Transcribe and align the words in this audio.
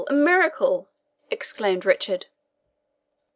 a 0.07 0.13
miracle!" 0.13 0.89
exclaimed 1.29 1.85
Richard. 1.85 2.25